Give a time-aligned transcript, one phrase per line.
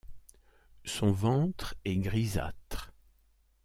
[0.83, 2.91] Son ventre est grisâtre.